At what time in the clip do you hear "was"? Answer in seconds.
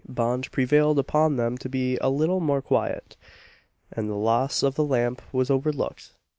5.31-5.51